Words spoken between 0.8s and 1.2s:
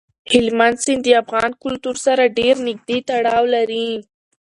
سیند د